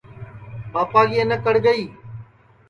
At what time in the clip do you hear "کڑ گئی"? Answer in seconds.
1.45-1.83